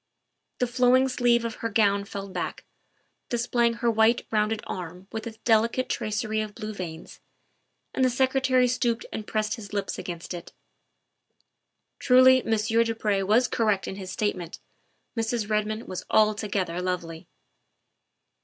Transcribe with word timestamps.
The 0.57 0.65
flowing 0.65 1.07
sleeve 1.07 1.45
of 1.45 1.57
her 1.61 1.69
gown 1.69 2.05
fell 2.05 2.27
back, 2.27 2.65
display 3.29 3.67
ing 3.67 3.73
her 3.75 3.91
white, 3.91 4.25
rounded 4.31 4.63
arm 4.65 5.07
with 5.11 5.27
its 5.27 5.37
delicate 5.45 5.89
tracery 5.89 6.41
of 6.41 6.55
blue 6.55 6.73
veins, 6.73 7.19
and 7.93 8.03
the 8.03 8.09
Secretary 8.09 8.67
stooped 8.67 9.05
and 9.13 9.27
pressed 9.27 9.57
his 9.57 9.73
lips 9.73 9.99
against 9.99 10.33
it. 10.33 10.53
Truly 11.99 12.41
Monsieur 12.41 12.83
du 12.83 12.95
Pre 12.95 13.21
was 13.21 13.47
correct 13.47 13.87
in 13.87 13.97
his 13.97 14.09
statement 14.09 14.57
Mrs. 15.15 15.51
Redmond 15.51 15.87
was 15.87 16.03
altogether 16.09 16.81
lovely. 16.81 17.27